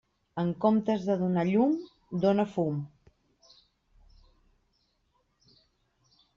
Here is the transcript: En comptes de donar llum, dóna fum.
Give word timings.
En 0.43 0.47
comptes 0.63 1.03
de 1.09 1.17
donar 1.19 1.43
llum, 1.49 1.75
dóna 2.25 2.47
fum. 2.55 2.81